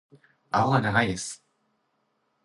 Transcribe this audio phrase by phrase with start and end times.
[0.49, 1.45] 顎が長いです。